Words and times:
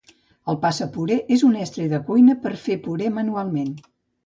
El 0.53 0.55
passapuré 0.63 1.17
és 1.35 1.43
un 1.51 1.59
estri 1.67 1.85
de 1.93 2.01
cuina 2.09 2.39
per 2.47 2.55
a 2.57 2.59
fer 2.65 2.81
puré 2.89 3.13
manualment. 3.21 3.73